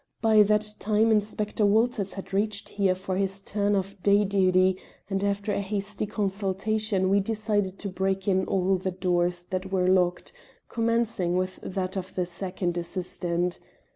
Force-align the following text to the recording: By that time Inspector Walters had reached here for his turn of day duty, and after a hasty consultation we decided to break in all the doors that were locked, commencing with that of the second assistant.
By 0.19 0.41
that 0.41 0.67
time 0.79 1.11
Inspector 1.11 1.63
Walters 1.63 2.13
had 2.15 2.33
reached 2.33 2.69
here 2.69 2.95
for 2.95 3.17
his 3.17 3.39
turn 3.39 3.75
of 3.75 4.01
day 4.01 4.25
duty, 4.25 4.77
and 5.11 5.23
after 5.23 5.53
a 5.53 5.61
hasty 5.61 6.07
consultation 6.07 7.07
we 7.07 7.19
decided 7.19 7.77
to 7.77 7.87
break 7.89 8.27
in 8.27 8.45
all 8.45 8.77
the 8.77 8.89
doors 8.89 9.43
that 9.43 9.71
were 9.71 9.85
locked, 9.87 10.33
commencing 10.69 11.37
with 11.37 11.59
that 11.61 11.97
of 11.97 12.15
the 12.15 12.25
second 12.25 12.79
assistant. 12.79 13.59